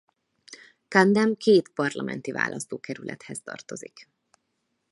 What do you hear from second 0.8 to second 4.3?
Camden két parlamenti választókerülethez tartozik.